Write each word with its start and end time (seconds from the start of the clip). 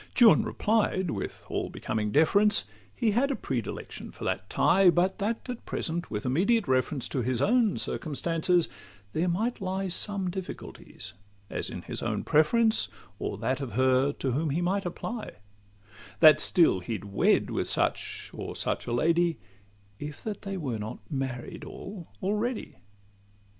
Juan 0.19 0.41
replied, 0.43 1.11
with 1.11 1.45
all 1.47 1.69
becoming 1.69 2.11
deference, 2.11 2.63
He 2.95 3.11
had 3.11 3.29
a 3.29 3.35
predilection 3.35 4.09
for 4.09 4.23
that 4.23 4.49
tie; 4.49 4.89
But 4.89 5.19
that, 5.19 5.47
at 5.47 5.63
present, 5.67 6.09
with 6.09 6.25
immediate 6.25 6.67
reference 6.67 7.07
To 7.09 7.21
his 7.21 7.39
own 7.39 7.77
circumstances, 7.77 8.67
there 9.13 9.27
might 9.27 9.61
lie 9.61 9.89
Some 9.89 10.31
difficulties, 10.31 11.13
as 11.51 11.69
in 11.69 11.83
his 11.83 12.01
own 12.01 12.23
preference, 12.23 12.87
Or 13.19 13.37
that 13.37 13.61
of 13.61 13.73
her 13.73 14.11
to 14.13 14.31
whom 14.31 14.49
he 14.49 14.59
might 14.59 14.87
apply: 14.87 15.33
That 16.19 16.39
still 16.39 16.79
he'd 16.79 17.05
wed 17.05 17.51
with 17.51 17.67
such 17.67 18.31
or 18.33 18.55
such 18.55 18.87
a 18.87 18.91
lady, 18.93 19.37
If 19.99 20.23
that 20.23 20.41
they 20.41 20.57
were 20.57 20.79
not 20.79 20.97
married 21.11 21.63
all 21.63 22.07
already. 22.23 22.77